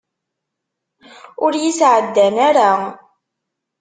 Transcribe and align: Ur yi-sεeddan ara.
Ur 1.43 1.53
yi-sεeddan 1.61 2.35
ara. 2.47 2.71